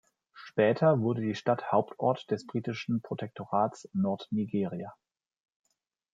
[0.33, 4.95] Später wurde die Stadt Hauptort des britischen Protektorats Nordnigeria.